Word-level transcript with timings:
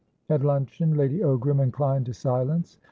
At 0.31 0.43
luncheon 0.43 0.97
Lady 0.97 1.19
Ogram 1.19 1.61
inclined 1.61 2.07
to 2.07 2.13
silence. 2.15 2.79